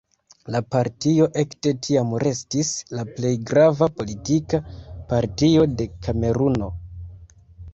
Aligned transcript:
La 0.53 0.59
partio 0.75 1.25
ekde 1.41 1.73
tiam 1.87 2.15
restis 2.23 2.71
la 2.99 3.05
plej 3.19 3.33
grava 3.51 3.91
politika 4.01 4.61
partio 5.13 5.67
de 5.83 5.89
Kameruno. 6.07 6.73